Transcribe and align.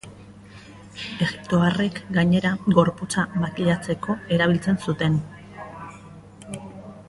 Egiptoarrek, 1.25 1.99
gainera, 2.15 2.53
gorputza 2.79 3.27
makilatzeko 3.43 4.19
erabiltzen 4.39 4.81
zuten. 4.87 5.23